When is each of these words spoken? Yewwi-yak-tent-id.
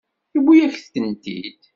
Yewwi-yak-tent-id. 0.33 1.59